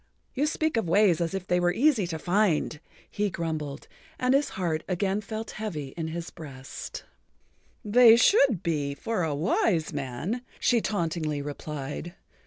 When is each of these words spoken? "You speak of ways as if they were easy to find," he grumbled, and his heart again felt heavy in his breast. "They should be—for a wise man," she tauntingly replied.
"You 0.33 0.47
speak 0.47 0.77
of 0.77 0.89
ways 0.89 1.21
as 1.21 1.35
if 1.35 1.45
they 1.45 1.59
were 1.59 1.71
easy 1.71 2.07
to 2.07 2.17
find," 2.17 2.79
he 3.07 3.29
grumbled, 3.29 3.87
and 4.19 4.33
his 4.33 4.49
heart 4.57 4.83
again 4.87 5.21
felt 5.21 5.51
heavy 5.61 5.89
in 5.89 6.07
his 6.07 6.31
breast. 6.31 7.03
"They 7.85 8.15
should 8.15 8.63
be—for 8.63 9.21
a 9.21 9.35
wise 9.35 9.93
man," 9.93 10.41
she 10.59 10.81
tauntingly 10.81 11.43
replied. 11.43 12.15